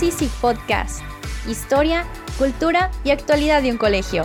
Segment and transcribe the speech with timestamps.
[0.00, 1.02] Somos Easy Podcast.
[1.46, 2.06] Historia,
[2.38, 4.24] cultura y actualidad de un colegio.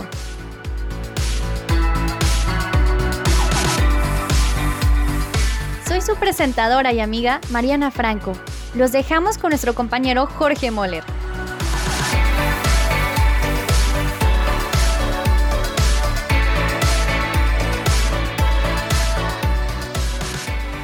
[5.86, 8.32] Soy su presentadora y amiga Mariana Franco.
[8.74, 11.04] Los dejamos con nuestro compañero Jorge Moller.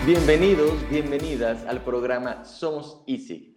[0.05, 3.52] Bienvenidos, bienvenidas al programa Somos Easy,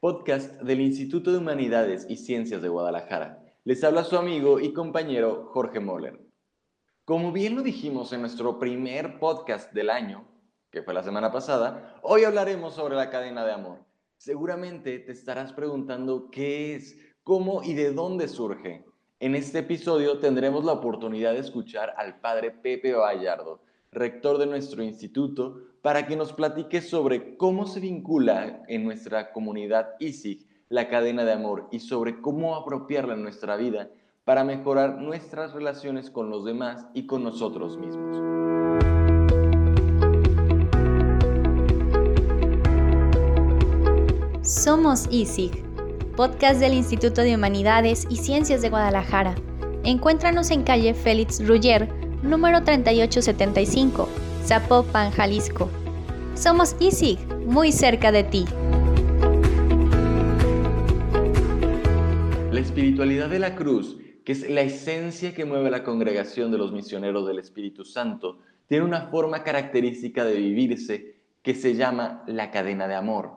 [0.00, 3.44] podcast del Instituto de Humanidades y Ciencias de Guadalajara.
[3.64, 6.20] Les habla su amigo y compañero Jorge Moller.
[7.04, 10.24] Como bien lo dijimos en nuestro primer podcast del año,
[10.70, 13.80] que fue la semana pasada, hoy hablaremos sobre la cadena de amor.
[14.18, 18.84] Seguramente te estarás preguntando qué es, cómo y de dónde surge.
[19.18, 23.62] En este episodio tendremos la oportunidad de escuchar al padre Pepe Vallardo,
[23.92, 29.90] rector de nuestro instituto, para que nos platique sobre cómo se vincula en nuestra comunidad
[29.98, 33.90] ISIG la cadena de amor y sobre cómo apropiarla en nuestra vida
[34.24, 38.18] para mejorar nuestras relaciones con los demás y con nosotros mismos.
[44.42, 45.64] Somos ISIG,
[46.16, 49.34] podcast del Instituto de Humanidades y Ciencias de Guadalajara.
[49.84, 51.97] Encuéntranos en calle Félix Ruller,
[52.28, 54.08] número 3875,
[54.44, 55.70] Zapopan, Jalisco.
[56.34, 58.44] Somos ISIG, muy cerca de ti.
[62.52, 66.70] La espiritualidad de la cruz, que es la esencia que mueve la congregación de los
[66.70, 72.86] misioneros del Espíritu Santo, tiene una forma característica de vivirse que se llama la cadena
[72.86, 73.32] de amor.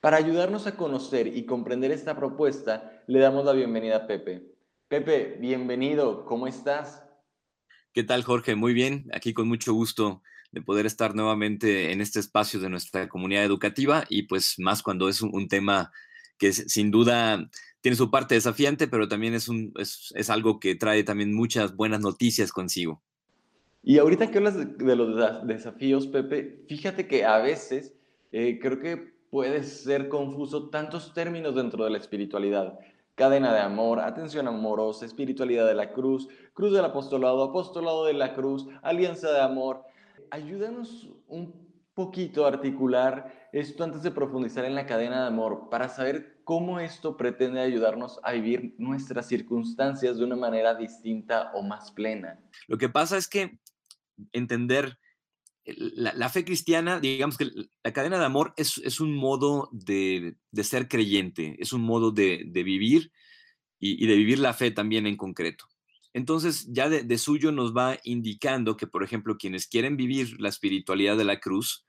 [0.00, 4.44] Para ayudarnos a conocer y comprender esta propuesta, le damos la bienvenida a Pepe.
[4.86, 7.07] Pepe, bienvenido, ¿cómo estás?
[7.98, 8.54] ¿Qué tal, Jorge?
[8.54, 13.08] Muy bien, aquí con mucho gusto de poder estar nuevamente en este espacio de nuestra
[13.08, 15.90] comunidad educativa y pues más cuando es un, tema
[16.38, 17.50] que sin duda
[17.80, 21.98] tiene su parte desafiante, pero también es, un, es, algo que trae también muchas buenas
[21.98, 23.02] noticias consigo.
[23.82, 27.94] Y ahorita que hablas de, los desafíos, Pepe, fíjate que a veces
[28.30, 32.78] eh, creo que puede ser confuso tantos términos dentro de la espiritualidad
[33.18, 38.32] cadena de amor, atención amorosa, espiritualidad de la cruz, cruz del apostolado, apostolado de la
[38.32, 39.82] cruz, alianza de amor.
[40.30, 45.88] Ayúdanos un poquito a articular esto antes de profundizar en la cadena de amor para
[45.88, 51.90] saber cómo esto pretende ayudarnos a vivir nuestras circunstancias de una manera distinta o más
[51.90, 52.38] plena.
[52.68, 53.58] Lo que pasa es que
[54.32, 54.96] entender
[55.76, 57.50] la, fe cristiana, digamos que
[57.82, 63.12] la cadena de amor es, un modo de, ser creyente, es un modo de, vivir
[63.78, 65.66] y, de vivir la fe también en concreto.
[66.14, 71.16] Entonces, ya de, suyo nos va indicando que, por ejemplo, quienes quieren vivir la espiritualidad
[71.16, 71.84] de la cruz,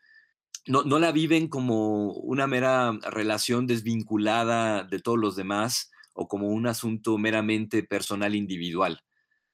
[0.68, 6.50] no, no la viven como una mera relación desvinculada de todos los demás o como
[6.50, 9.02] un asunto meramente personal individual.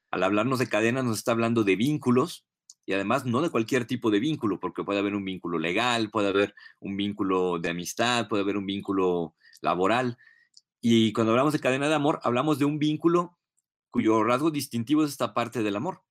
[0.10, 2.46] Al hablarnos de cadenas nos está hablando de vínculos,
[2.86, 6.30] y además no de cualquier tipo de vínculo, porque puede haber un vínculo legal, puede
[6.30, 10.18] haber un vínculo de amistad, puede haber un vínculo laboral.
[10.82, 13.38] Y cuando hablamos de cadena de amor, hablamos de un vínculo
[13.90, 16.02] cuyo rasgo distintivo es esta parte del amor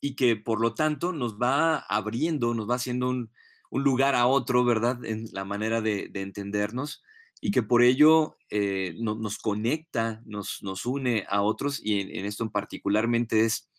[0.00, 3.30] y que por lo tanto nos va abriendo, nos va haciendo un,
[3.70, 5.02] lugar a otro, ¿verdad?
[5.04, 7.02] En la manera de, entendernos
[7.40, 12.24] y que por ello eh, nos conecta, nos, nos une a otros y en, en
[12.26, 13.71] esto en particularmente es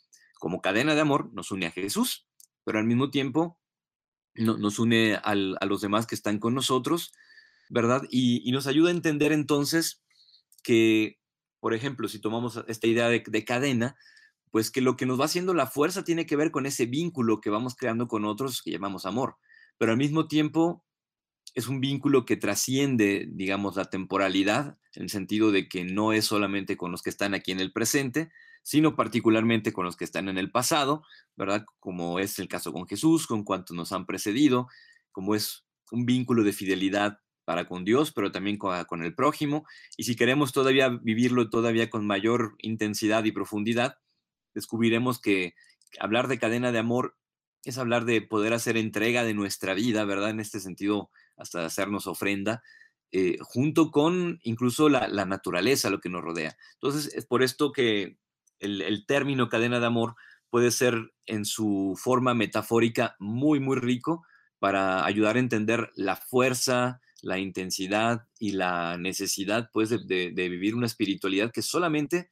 [0.43, 2.27] como cadena de amor nos une a Jesús,
[2.65, 3.61] pero al mismo tiempo
[4.35, 7.13] nos une a los demás que están con nosotros,
[7.69, 8.01] ¿verdad?
[8.09, 10.03] Y, nos ayuda a entender entonces
[10.61, 11.17] que,
[11.61, 13.95] por ejemplo, si tomamos esta idea de, de cadena,
[14.51, 17.39] pues que lo que nos va haciendo la fuerza tiene que ver con ese vínculo
[17.39, 19.37] que vamos creando con otros que llamamos amor,
[19.77, 20.83] pero al mismo tiempo
[21.55, 26.25] es un vínculo que trasciende, digamos, la temporalidad, en el sentido de que no es
[26.25, 28.29] solamente con los que están aquí en el presente,
[28.63, 31.03] sino particularmente con los que están en el pasado,
[31.35, 31.65] ¿verdad?
[31.79, 34.67] Como es el caso con Jesús, con cuantos nos han precedido,
[35.11, 39.65] como es un vínculo de fidelidad para con Dios, pero también con, el prójimo.
[39.97, 43.97] Y si queremos todavía vivirlo todavía con mayor intensidad y profundidad,
[44.55, 45.53] descubriremos que
[45.99, 47.17] hablar de cadena de amor
[47.65, 50.31] es hablar de poder hacer entrega de nuestra vida, ¿verdad?
[50.31, 52.61] En este sentido, hasta hacernos ofrenda,
[53.11, 56.57] eh, junto con incluso la, la, naturaleza, lo que nos rodea.
[56.73, 58.17] Entonces, es por esto que
[58.63, 60.15] el, término cadena de amor
[60.49, 64.25] puede ser en su forma metafórica muy, muy rico
[64.59, 70.85] para ayudar a entender la fuerza, la intensidad y la necesidad pues, de, vivir una
[70.85, 72.29] espiritualidad que solamente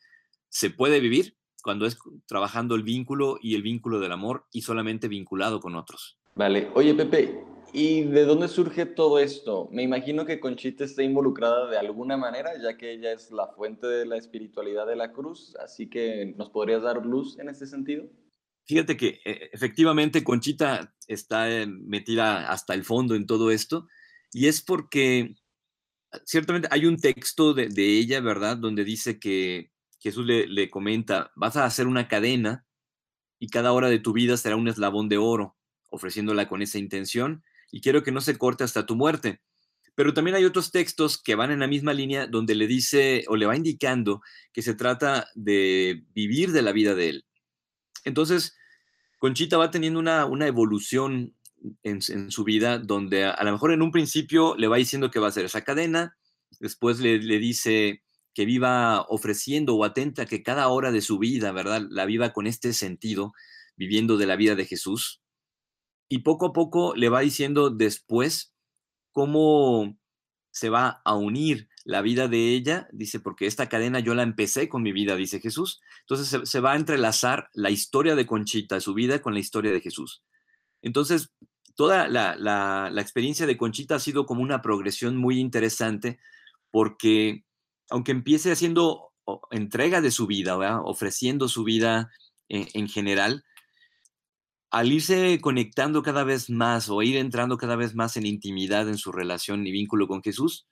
[0.50, 5.08] se puede vivir cuando es trabajando el vínculo y el vínculo del amor y solamente
[5.08, 6.18] vinculado con otros.
[6.36, 7.44] Vale, oye Pepe,
[7.74, 9.70] ¿Y de dónde surge todo esto?
[9.72, 13.88] Me imagino que Conchita está involucrada de alguna manera, ya que ella es la fuente
[13.88, 18.10] de la espiritualidad de la cruz, así que ¿nos podrías dar luz en este sentido?
[18.66, 23.88] Fíjate que eh, efectivamente Conchita está eh, metida hasta el fondo en todo esto,
[24.34, 25.36] y es porque
[26.26, 31.56] ciertamente hay un texto de, ella, ¿verdad?, donde dice que Jesús le, le comenta, vas
[31.56, 32.66] a hacer una cadena
[33.40, 35.58] y cada hora de tu vida será un eslabón de oro,
[35.90, 39.42] ofreciéndola con esa intención y quiero que no se corte hasta tu muerte.
[39.96, 43.36] Pero también hay otros textos que van en la misma línea donde le dice o
[43.36, 44.22] le va indicando
[44.54, 47.26] que se trata de vivir de la vida de él.
[48.06, 48.56] Entonces,
[49.20, 51.36] Conchita va teniendo una, una evolución
[51.84, 55.28] en, su vida donde a, lo mejor en un principio le va diciendo que va
[55.28, 56.18] a hacer esa cadena,
[56.60, 58.02] después le, le dice
[58.34, 61.86] que viva ofreciendo o atenta que cada hora de su vida, ¿verdad?
[61.90, 63.34] La viva con este sentido,
[63.76, 65.21] viviendo de la vida de Jesús
[66.12, 68.54] y poco a poco le va diciendo después
[69.14, 69.98] cómo
[70.52, 74.68] se va a unir la vida de ella, dice, porque esta cadena yo la empecé
[74.68, 75.80] con mi vida, dice Jesús.
[76.02, 79.80] Entonces se, va a entrelazar la historia de Conchita, su vida, con la historia de
[79.80, 80.22] Jesús.
[80.82, 81.32] Entonces,
[81.78, 86.20] toda la, experiencia de Conchita ha sido como una progresión muy interesante,
[86.72, 87.46] porque
[87.90, 89.14] aunque empiece haciendo
[89.50, 92.12] entrega de su vida, ofreciendo su vida
[92.50, 93.46] en, en general,
[94.72, 98.98] al irse conectando cada vez más o ir entrando cada vez más en intimidad en
[98.98, 100.66] su relación y vínculo con Jesús,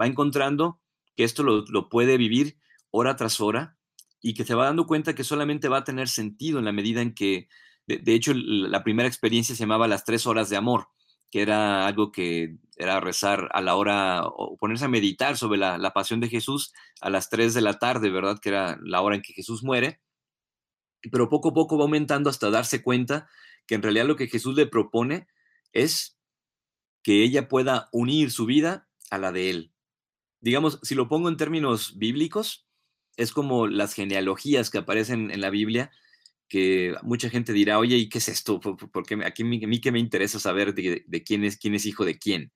[0.00, 0.80] va encontrando
[1.16, 2.58] que esto lo, puede vivir
[2.90, 3.76] hora tras hora
[4.20, 7.00] y que se va dando cuenta que solamente va a tener sentido en la medida
[7.00, 7.48] en que,
[7.86, 10.88] de, hecho, la primera experiencia se llamaba las tres horas de amor,
[11.30, 15.92] que era algo que era rezar a la hora o ponerse a meditar sobre la,
[15.92, 18.40] pasión de Jesús a las tres de la tarde, ¿verdad?
[18.40, 20.00] Que era la hora en que Jesús muere
[21.08, 23.28] pero poco a poco va aumentando hasta darse cuenta
[23.66, 25.26] que en realidad lo que Jesús le propone
[25.72, 26.18] es
[27.02, 29.72] que ella pueda unir su vida a la de él.
[30.40, 32.66] Digamos, si lo pongo en términos bíblicos,
[33.16, 35.90] es como las genealogías que aparecen en la Biblia,
[36.48, 38.60] que mucha gente dirá, oye, ¿y qué es esto?
[38.60, 42.18] Porque aquí a mí que me interesa saber de, quién, es, quién es hijo de
[42.18, 42.52] quién.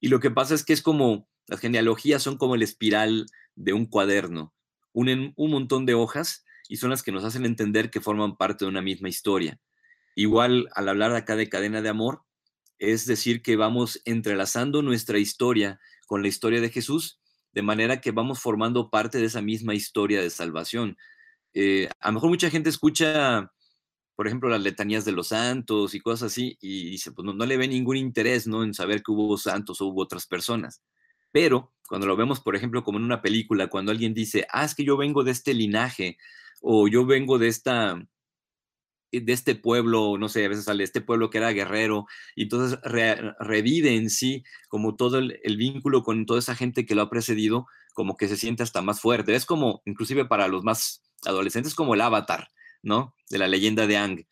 [0.00, 3.26] Y lo que pasa es que es como, las genealogías son como el espiral
[3.56, 4.54] de un cuaderno.
[4.92, 8.64] Unen un montón de hojas y son las que nos hacen entender que forman parte
[8.64, 9.58] de una misma historia.
[10.14, 12.22] Igual, al hablar acá de cadena de amor,
[12.78, 17.20] es decir, que vamos entrelazando nuestra historia con la historia de Jesús,
[17.52, 20.96] de manera que vamos formando parte de esa misma historia de salvación.
[21.54, 23.50] Eh, a lo mejor mucha gente escucha,
[24.14, 27.46] por ejemplo, las letanías de los santos y cosas así, y dice, pues no, no
[27.46, 28.62] le ve ningún interés ¿no?
[28.62, 30.82] en saber que hubo santos o hubo otras personas.
[31.32, 34.74] Pero cuando lo vemos, por ejemplo, como en una película, cuando alguien dice, ah, es
[34.74, 36.18] que yo vengo de este linaje,
[36.60, 38.00] o yo vengo de esta
[39.12, 42.06] eh, de este pueblo, no sé, a veces sale este pueblo que era guerrero,
[42.36, 47.02] y entonces revive en sí como todo el, vínculo con toda esa gente que lo
[47.02, 49.34] ha precedido, como que se siente hasta más fuerte.
[49.34, 52.48] Es como, inclusive para los más adolescentes, como el avatar,
[52.82, 53.14] ¿no?
[53.30, 54.26] De la leyenda de Ang,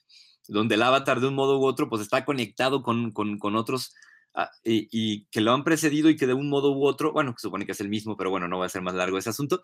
[0.49, 3.95] donde el avatar de un modo u otro, pues está conectado con, con, otros
[4.35, 7.33] ah, y, y, que lo han precedido y que de un modo u otro, bueno,
[7.33, 9.31] que supone que es el mismo, pero bueno, no va a ser más largo ese
[9.31, 9.63] asunto,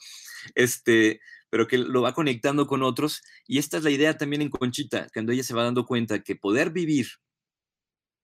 [0.54, 1.20] este,
[1.52, 3.22] pero que lo va conectando con otros.
[3.46, 6.34] Y esta es la idea también en Conchita, cuando ella se va dando cuenta que
[6.34, 7.08] poder vivir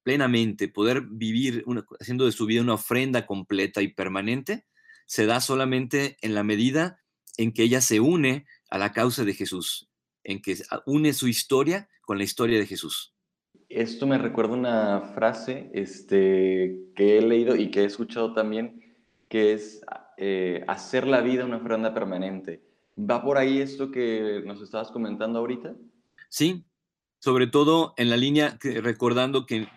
[0.03, 1.63] plenamente, poder vivir
[2.01, 4.65] haciendo de su vida una ofrenda completa y permanente,
[5.05, 7.03] se da solamente en la medida
[7.37, 9.91] en que ella se une a la causa de Jesús,
[10.25, 10.57] en que
[10.87, 13.15] une su historia con la historia de Jesús.
[13.69, 18.97] Esto me recuerda una frase este, que he leído y que he escuchado también,
[19.29, 19.83] que es
[20.17, 22.67] eh, hacer la vida una ofrenda permanente.
[22.99, 25.75] ¿Va por ahí esto que nos estabas comentando ahorita?
[26.29, 26.65] Sí,
[27.21, 29.69] sobre todo en la línea recordando que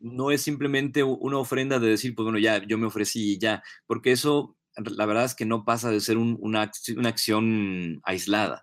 [0.00, 3.62] no es simplemente una ofrenda de decir, pues bueno, ya yo me ofrecí y ya,
[3.86, 6.70] porque eso la verdad es que no pasa de ser una,
[7.04, 8.62] acción aislada.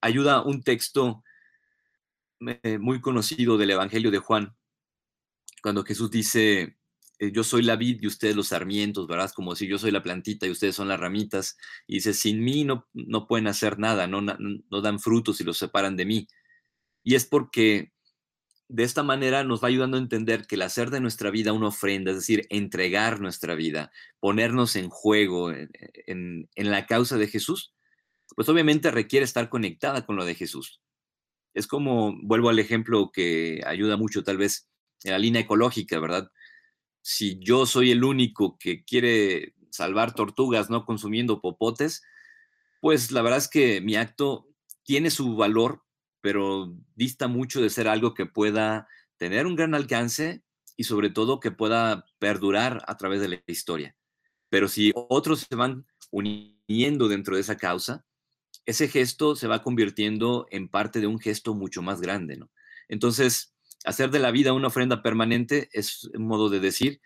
[0.00, 1.22] Ayuda un texto
[2.40, 4.54] eh, muy conocido del Evangelio de Juan,
[5.62, 6.76] cuando Jesús dice,
[7.18, 9.30] yo soy la vid y ustedes los sarmientos, ¿verdad?
[9.34, 11.56] Como si yo soy la plantita y ustedes son las ramitas.
[11.86, 15.58] Y dice, sin mí no, no pueden hacer nada, no, no dan frutos y los
[15.58, 16.28] separan de mí.
[17.02, 17.92] Y es porque
[18.68, 21.68] de esta manera nos va ayudando a entender que el hacer de nuestra vida una
[21.68, 25.70] ofrenda, es decir, entregar nuestra vida, ponernos en juego en,
[26.54, 27.74] en la causa de Jesús,
[28.34, 30.80] pues obviamente requiere estar conectada con lo de Jesús.
[31.54, 34.68] Es como, vuelvo al ejemplo que ayuda mucho tal vez
[35.04, 36.30] en la línea ecológica, ¿verdad?
[37.06, 42.02] Si yo soy el único que quiere salvar tortugas no consumiendo popotes,
[42.80, 44.48] pues la verdad es que mi acto
[44.84, 45.82] tiene su valor,
[46.22, 50.42] pero dista mucho de ser algo que pueda tener un gran alcance
[50.78, 53.94] y sobre todo que pueda perdurar a través de la historia.
[54.48, 58.06] Pero si otros se van uniendo dentro de esa causa,
[58.64, 62.50] ese gesto se va convirtiendo en parte de un gesto mucho más grande, ¿no?
[62.88, 63.53] Entonces,
[63.84, 67.00] hacer de la vida una ofrenda permanente es un modo de decir,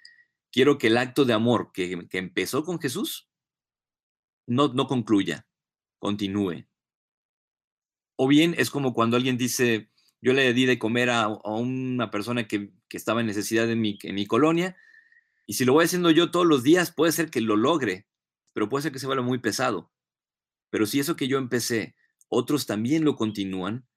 [0.50, 3.28] quiero que el acto de amor que, empezó con Jesús
[4.46, 5.46] no, no concluya,
[5.98, 6.66] continúe.
[8.16, 12.48] O bien es como cuando alguien dice, yo le di de comer a, una persona
[12.48, 14.76] que, estaba en necesidad en mi, en mi colonia,
[15.46, 18.06] y si lo voy haciendo yo todos los días, puede ser que lo logre,
[18.52, 19.90] pero puede ser que se vuelva muy pesado.
[20.70, 21.96] Pero si eso que yo empecé,
[22.28, 23.87] otros también lo continúan,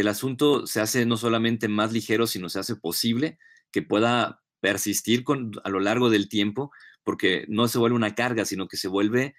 [0.00, 3.36] el asunto se hace no solamente más ligero, sino se hace posible
[3.72, 6.70] que pueda persistir con, a lo largo del tiempo,
[7.02, 9.34] porque no se vuelve una carga, sino que se vuelve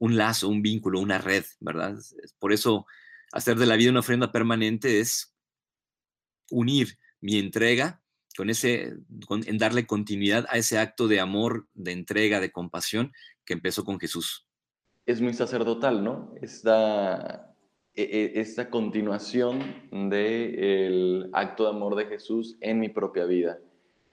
[0.00, 1.96] un lazo, un vínculo, una red, ¿verdad?
[2.40, 2.86] Por eso
[3.30, 5.32] hacer de la vida una ofrenda permanente es
[6.50, 8.02] unir mi entrega
[8.36, 8.96] con ese,
[9.28, 13.12] en darle continuidad a ese acto de amor, de entrega, de compasión
[13.44, 14.48] que empezó con Jesús.
[15.06, 16.34] Es muy sacerdotal, ¿no?
[16.40, 17.49] Esta,
[17.94, 23.58] e, e, esta continuación del acto de amor de Jesús en mi propia vida.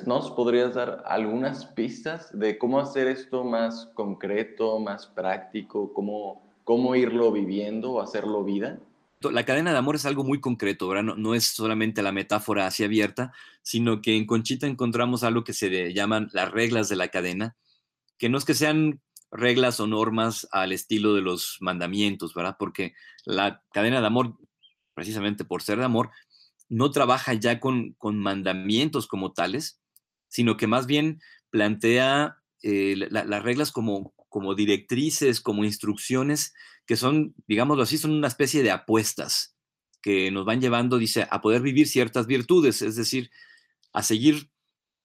[0.06, 6.96] ¿Nos podrías dar algunas pistas de cómo hacer esto más concreto, más práctico, cómo, cómo
[6.96, 8.80] irlo viviendo o hacerlo vida?
[9.22, 11.16] La cadena de amor es algo muy concreto, ¿verdad?
[11.16, 15.92] No, es solamente la metáfora así abierta, sino que en Conchita encontramos algo que se
[15.94, 17.56] llaman las reglas de la cadena,
[18.20, 22.56] que no es que sean reglas o normas al estilo de los mandamientos, ¿verdad?
[22.58, 22.94] Porque
[23.26, 24.38] la cadena de amor,
[24.94, 26.12] precisamente por ser de amor,
[26.70, 29.80] no trabaja ya con, con mandamientos como tales,
[30.28, 36.54] sino que más bien plantea eh, las reglas como, como directrices, como instrucciones,
[36.86, 39.56] que son, digámoslo así, son una especie de apuestas
[40.02, 43.30] que nos van llevando, dice, a poder vivir ciertas virtudes, es decir,
[43.94, 44.50] a seguir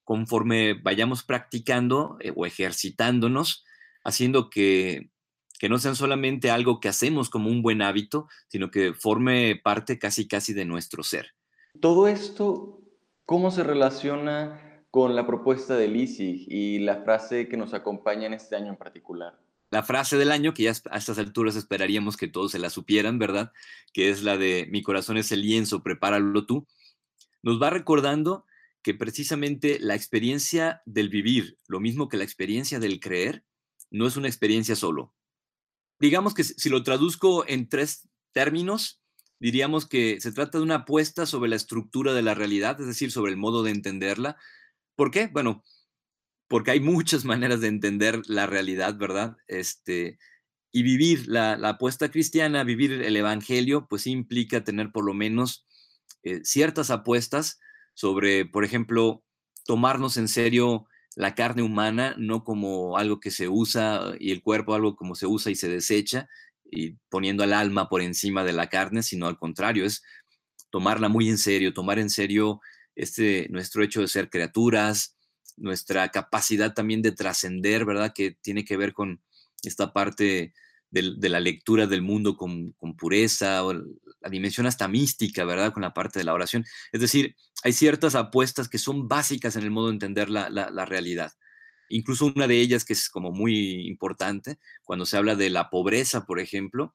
[0.05, 3.65] conforme vayamos practicando eh, o ejercitándonos,
[4.05, 5.11] haciendo que,
[5.59, 9.99] que no sean solamente algo que hacemos como un buen hábito, sino que forme parte
[9.99, 11.35] casi casi de nuestro ser.
[11.81, 12.81] Todo esto,
[13.25, 18.35] ¿cómo se relaciona con la propuesta de Lisi y la frase que nos acompaña en
[18.35, 19.41] este año en particular.
[19.71, 23.19] La frase del año, que ya a estas alturas esperaríamos que todos se la supieran,
[23.19, 23.53] ¿verdad?
[23.95, 26.67] Que es la de mi corazón es el lienzo, prepáralo tú.
[27.43, 28.45] Nos va recordando
[28.83, 33.45] que precisamente la experiencia del vivir, lo mismo que la experiencia del creer,
[33.93, 35.15] no es una experiencia solo.
[36.01, 39.01] Digamos que si lo traduzco en tres términos,
[39.39, 43.13] diríamos que se trata de una apuesta sobre la estructura de la realidad, es decir,
[43.13, 44.37] sobre el modo de entenderla,
[44.97, 45.27] ¿Por qué?
[45.27, 45.65] Bueno,
[46.49, 49.37] porque hay muchas maneras de entender la realidad, ¿verdad?
[49.47, 50.19] Este,
[50.73, 55.67] y vivir la, apuesta cristiana, vivir el evangelio, pues implica tener por lo menos
[56.23, 57.61] eh, ciertas apuestas
[57.95, 59.25] sobre, por ejemplo,
[59.65, 64.75] tomarnos en serio la carne humana, no como algo que se usa y el cuerpo
[64.75, 66.29] algo como se usa y se desecha,
[66.65, 70.03] y poniendo al alma por encima de la carne, sino al contrario, es
[70.71, 72.61] tomarla muy en serio, tomar en serio
[72.97, 75.17] este, nuestro hecho de ser criaturas,
[75.57, 78.13] nuestra capacidad también de trascender, ¿verdad?
[78.15, 79.23] Que tiene que ver con
[79.63, 80.55] esta parte
[80.93, 85.73] de, la lectura del mundo con, pureza, o la dimensión hasta mística, ¿verdad?
[85.73, 86.65] Con la parte de la oración.
[86.93, 87.35] Es decir,
[87.65, 91.33] hay ciertas apuestas que son básicas en el modo de entender la, la realidad.
[91.89, 96.25] Incluso una de ellas que es como muy importante, cuando se habla de la pobreza,
[96.25, 96.95] por ejemplo,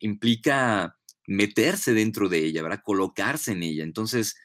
[0.00, 0.96] implica
[1.26, 2.82] meterse dentro de ella, ¿verdad?
[2.84, 3.84] Colocarse en ella.
[3.84, 4.36] Entonces,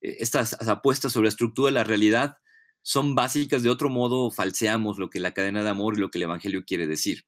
[0.00, 2.36] eh, estas apuestas sobre la estructura de la realidad
[2.82, 6.18] son básicas, de otro modo falseamos lo que la cadena de amor y lo que
[6.18, 7.24] el Evangelio quiere decir.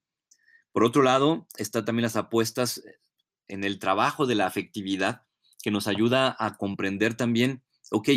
[0.72, 2.98] Por otro lado, está también las apuestas eh,
[3.48, 5.22] en el trabajo de la afectividad,
[5.62, 8.08] que nos ayuda a comprender también, ok,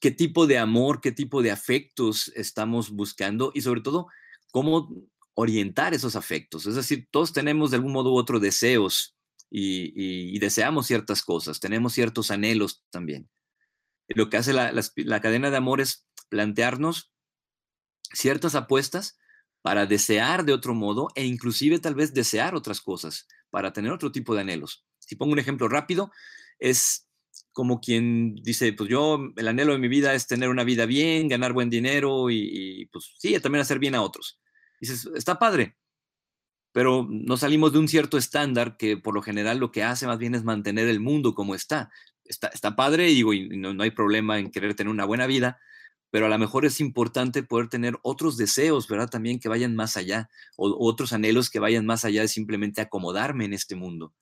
[0.00, 4.06] qué tipo de amor, qué tipo de afectos estamos buscando y sobre todo,
[4.50, 4.88] cómo
[5.34, 6.66] orientar esos afectos.
[6.66, 9.16] Es decir, todos tenemos de algún modo u otro deseos
[9.52, 13.28] y deseamos ciertas cosas, tenemos ciertos anhelos también.
[14.14, 17.12] Lo que hace la, cadena de amor es plantearnos
[18.12, 19.18] ciertas apuestas
[19.62, 24.12] para desear de otro modo e inclusive tal vez desear otras cosas, para tener otro
[24.12, 24.84] tipo de anhelos.
[24.98, 26.10] Si pongo un ejemplo rápido,
[26.58, 27.06] es
[27.52, 31.28] como quien dice, pues yo, el anhelo de mi vida es tener una vida bien,
[31.28, 34.40] ganar buen dinero y, pues sí, también hacer bien a otros.
[34.80, 35.76] Dices, está padre,
[36.72, 40.18] pero no salimos de un cierto estándar que por lo general lo que hace más
[40.18, 41.90] bien es mantener el mundo como está
[42.30, 45.60] está, padre digo, y no, hay problema en querer tener una buena vida,
[46.10, 49.08] pero a lo mejor es importante poder tener otros deseos, ¿verdad?
[49.08, 53.44] También que vayan más allá, o otros anhelos que vayan más allá de simplemente acomodarme
[53.44, 54.14] en este mundo.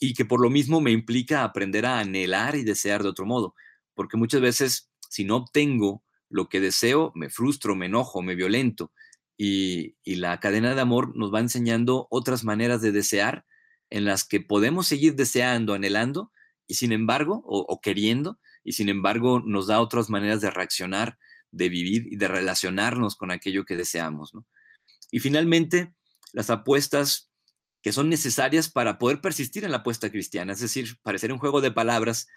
[0.00, 3.54] Y que por lo mismo me implica aprender a anhelar y desear de otro modo,
[3.94, 8.92] porque muchas veces si no obtengo lo que deseo, me frustro, me enojo, me violento.
[9.36, 13.44] Y, la cadena de amor nos va enseñando otras maneras de desear
[13.90, 16.32] en las que podemos seguir deseando, anhelando,
[16.66, 21.18] y sin embargo, o, queriendo, y sin embargo nos da otras maneras de reaccionar,
[21.50, 24.32] de vivir y de relacionarnos con aquello que deseamos.
[25.10, 25.94] Y finalmente,
[26.32, 27.30] las apuestas
[27.82, 31.60] que son necesarias para poder persistir en la apuesta cristiana, es decir, parecer un juego
[31.60, 32.28] de palabras,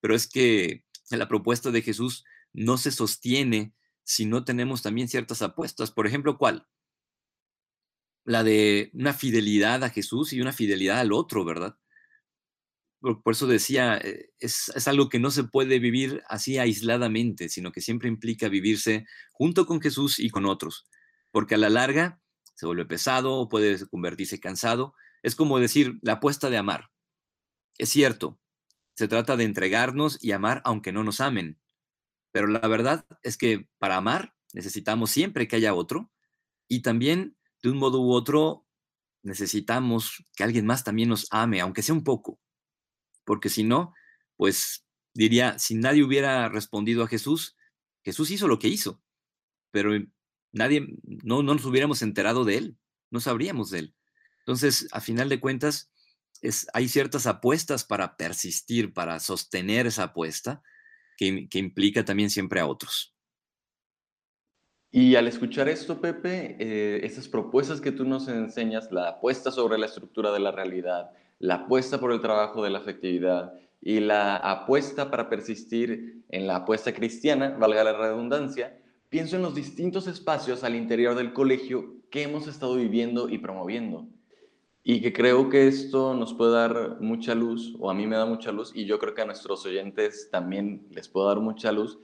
[0.00, 5.42] pero es que la propuesta de Jesús no se sostiene si no tenemos también ciertas
[5.42, 5.90] apuestas.
[5.90, 6.66] Por ejemplo, ¿cuál?
[8.24, 11.76] La de una fidelidad a Jesús y una fidelidad al otro, ¿verdad?
[13.00, 17.72] Por, eso decía, eh, es, es, algo que no se puede vivir así aisladamente, sino
[17.72, 20.86] que siempre implica vivirse junto con Jesús y con otros,
[21.30, 22.20] porque a la larga
[22.54, 24.94] se vuelve pesado o puede convertirse cansado.
[25.22, 26.90] Es como decir la apuesta de amar.
[27.78, 28.38] Es cierto,
[28.94, 31.58] se trata de entregarnos y amar aunque no nos amen,
[32.32, 36.12] pero la verdad es que para amar necesitamos siempre que haya otro
[36.68, 38.66] y también de un modo u otro
[39.22, 42.38] necesitamos que alguien más también nos ame, aunque sea un poco.
[43.24, 43.94] Porque si no,
[44.36, 47.56] pues diría, si nadie hubiera respondido a Jesús,
[48.04, 49.02] Jesús hizo lo que hizo,
[49.70, 49.92] pero
[50.52, 52.78] nadie, no, no nos hubiéramos enterado de él,
[53.10, 53.94] no sabríamos de él.
[54.40, 55.92] Entonces, a final de cuentas,
[56.40, 60.62] es, hay ciertas apuestas para persistir, para sostener esa apuesta,
[61.16, 63.14] que, implica también siempre a otros.
[64.90, 69.78] Y al escuchar esto, Pepe, eh, estas propuestas que tú nos enseñas, la apuesta sobre
[69.78, 74.36] la estructura de la realidad, la apuesta por el trabajo de la afectividad y la
[74.36, 78.78] apuesta para persistir en la apuesta cristiana, valga la redundancia,
[79.08, 84.06] pienso en los distintos espacios al interior del colegio que hemos estado viviendo y promoviendo
[84.82, 88.24] y que creo que esto nos puede dar mucha luz, o a mí me da
[88.24, 91.98] mucha luz, y yo creo que a nuestros oyentes también les puede dar mucha luz,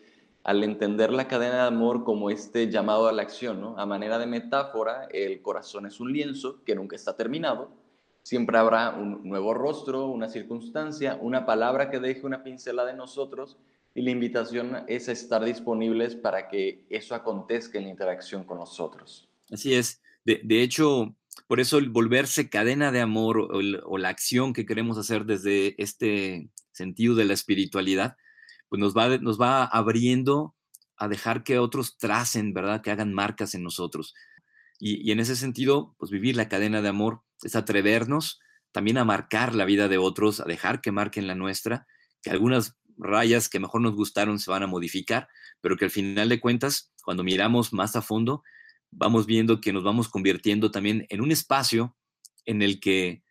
[0.45, 3.79] al entender la cadena de amor como este llamado a la acción, ¿no?
[3.79, 7.71] A manera de metáfora, el corazón es un lienzo que nunca está terminado,
[8.27, 13.57] siempre habrá un nuevo rostro, una circunstancia, una palabra que deje una pincela de nosotros,
[13.95, 19.29] y la invitación es estar disponibles para que eso acontezca en la interacción con nosotros.
[19.49, 20.03] Así es.
[20.25, 21.15] De, de hecho,
[21.47, 26.51] por eso el volverse cadena de amor o, la acción que queremos hacer desde este
[26.73, 28.17] sentido de la espiritualidad,
[28.69, 30.57] pues nos va, nos va abriendo
[30.97, 32.83] a dejar que otros tracen, ¿verdad?
[32.83, 34.15] Que hagan marcas en nosotros.
[34.81, 38.41] Y, en ese sentido, pues vivir la cadena de amor es atrevernos
[38.73, 41.87] también a marcar la vida de otros, a dejar que marquen la nuestra,
[42.23, 45.29] que algunas rayas que mejor nos gustaron se van a modificar,
[45.61, 48.43] pero que al final de cuentas, cuando miramos más a fondo,
[48.91, 51.97] vamos viendo que nos vamos convirtiendo también en un espacio
[52.45, 53.23] en el que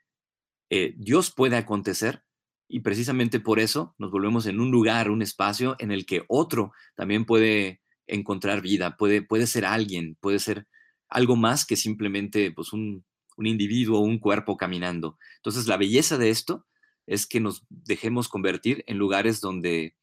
[0.70, 2.24] eh, Dios puede acontecer
[2.68, 6.72] y precisamente por eso nos volvemos en un lugar, un espacio en el que otro
[6.96, 10.68] también puede encontrar vida, puede, puede ser alguien, puede ser
[11.08, 13.06] algo más que simplemente pues, un,
[13.38, 15.17] un individuo un cuerpo caminando.
[15.38, 16.65] Entonces la belleza de esto
[17.06, 19.95] es que nos dejemos convertir en lugares donde,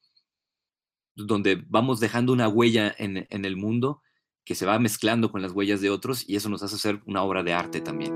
[1.15, 4.03] donde vamos dejando una huella en, en el mundo
[4.45, 7.23] que se va mezclando con las huellas de otros y eso nos hace hacer una
[7.23, 8.13] obra de arte también.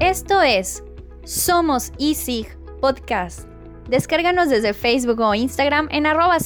[0.00, 0.82] Esto es
[1.24, 3.48] Somos ISIG Podcast.
[3.88, 6.38] Descárganos desde Facebook o Instagram en arroba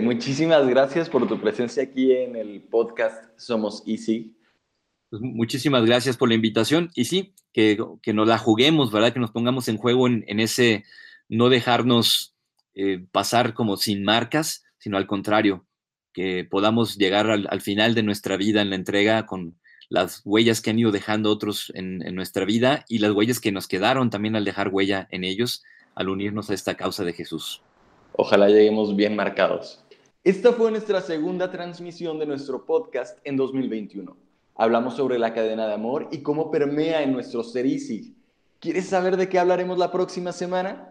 [0.00, 4.32] Muchísimas gracias por tu presencia aquí en el podcast Somos ISIG.
[5.10, 9.12] Pues, muchísimas gracias por la invitación y sí, que, que, nos la juguemos, ¿verdad?
[9.12, 10.84] Que nos pongamos en juego en, ese
[11.28, 12.34] no dejarnos
[12.74, 15.66] eh, pasar como sin marcas, sino al contrario,
[16.14, 19.58] que podamos llegar al, final de nuestra vida en la entrega con
[19.90, 23.68] las huellas que han ido dejando otros en nuestra vida y las huellas que nos
[23.68, 25.62] quedaron también al dejar huella en ellos,
[25.94, 27.62] al unirnos a esta causa de Jesús.
[28.12, 29.84] Ojalá lleguemos bien marcados.
[30.24, 34.16] Esta fue nuestra segunda transmisión de nuestro podcast en 2021.
[34.56, 38.16] Hablamos sobre la cadena de amor y cómo permea en nuestro ser Easy.
[38.60, 40.90] ¿Quieres saber de qué hablaremos la próxima semana?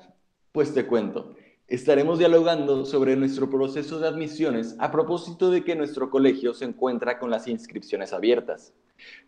[0.53, 1.36] Pues te cuento.
[1.67, 7.19] Estaremos dialogando sobre nuestro proceso de admisiones a propósito de que nuestro colegio se encuentra
[7.19, 8.73] con las inscripciones abiertas.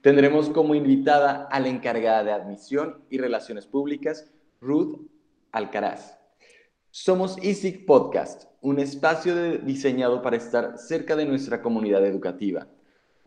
[0.01, 5.01] Tendremos como invitada a la encargada de admisión y relaciones públicas, Ruth
[5.51, 6.18] Alcaraz.
[6.91, 12.67] Somos EASIC Podcast, un espacio diseñado para estar cerca de nuestra comunidad educativa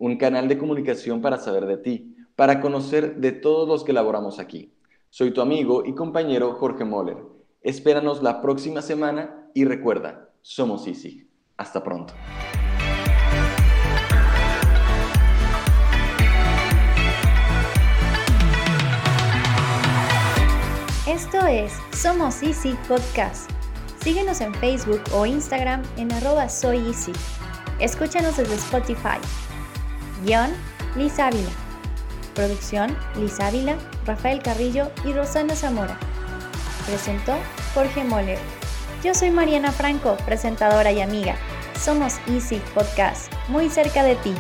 [0.03, 4.41] un canal de comunicación para saber de ti, para conocer de todos los que elaboramos
[4.41, 4.73] aquí.
[5.11, 7.19] Soy tu amigo y compañero Jorge Moller.
[7.61, 11.29] Espéranos la próxima semana y recuerda, somos Easy.
[11.57, 12.15] Hasta pronto.
[21.49, 23.52] es Somos Easy Podcast.
[24.03, 27.13] Síguenos en Facebook o Instagram en arroba soy easy.
[27.79, 29.19] Escúchanos desde Spotify.
[30.25, 30.51] Guión,
[30.97, 31.51] Liz Ávila.
[32.35, 35.97] Producción, Liz Ávila, Rafael Carrillo y Rosana Zamora.
[36.87, 37.35] Presentó
[37.75, 38.39] Jorge Moller.
[39.05, 41.37] Yo soy Mariana Franco, presentadora y amiga.
[41.81, 44.35] Somos Easy Podcast, muy cerca de ti.